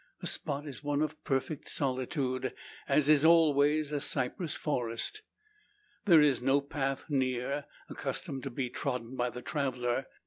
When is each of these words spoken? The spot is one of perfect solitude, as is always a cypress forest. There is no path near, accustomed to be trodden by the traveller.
The 0.19 0.25
spot 0.25 0.65
is 0.65 0.83
one 0.83 1.03
of 1.03 1.23
perfect 1.23 1.69
solitude, 1.69 2.55
as 2.89 3.07
is 3.07 3.23
always 3.23 3.91
a 3.91 4.01
cypress 4.01 4.55
forest. 4.55 5.21
There 6.05 6.21
is 6.21 6.41
no 6.41 6.59
path 6.59 7.05
near, 7.07 7.65
accustomed 7.87 8.41
to 8.41 8.49
be 8.49 8.71
trodden 8.71 9.15
by 9.15 9.29
the 9.29 9.43
traveller. 9.43 10.07